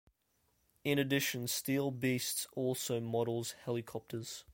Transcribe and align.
In 0.83 0.97
addition 0.97 1.47
Steel 1.47 1.91
Beasts 1.91 2.47
also 2.55 2.99
models 2.99 3.51
helicopters. 3.65 4.45